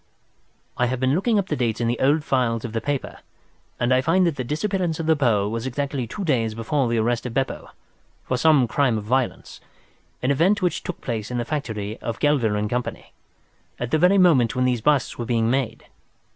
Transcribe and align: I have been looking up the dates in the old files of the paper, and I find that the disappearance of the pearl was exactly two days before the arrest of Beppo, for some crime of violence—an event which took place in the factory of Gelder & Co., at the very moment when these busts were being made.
I 0.77 0.87
have 0.87 0.99
been 0.99 1.13
looking 1.13 1.37
up 1.37 1.45
the 1.45 1.55
dates 1.55 1.79
in 1.79 1.87
the 1.87 1.99
old 1.99 2.23
files 2.23 2.65
of 2.65 2.73
the 2.73 2.81
paper, 2.81 3.19
and 3.79 3.93
I 3.93 4.01
find 4.01 4.25
that 4.25 4.35
the 4.35 4.43
disappearance 4.43 4.99
of 4.99 5.05
the 5.05 5.15
pearl 5.15 5.51
was 5.51 5.67
exactly 5.67 6.07
two 6.07 6.23
days 6.25 6.55
before 6.55 6.87
the 6.89 6.97
arrest 6.97 7.27
of 7.27 7.35
Beppo, 7.35 7.69
for 8.23 8.35
some 8.35 8.67
crime 8.67 8.97
of 8.97 9.03
violence—an 9.03 10.31
event 10.31 10.59
which 10.59 10.81
took 10.81 11.01
place 11.01 11.29
in 11.29 11.37
the 11.37 11.45
factory 11.45 11.99
of 11.99 12.19
Gelder 12.19 12.49
& 12.67 12.67
Co., 12.67 12.83
at 13.79 13.91
the 13.91 13.99
very 13.99 14.17
moment 14.17 14.55
when 14.55 14.65
these 14.65 14.81
busts 14.81 15.19
were 15.19 15.25
being 15.25 15.51
made. 15.51 15.85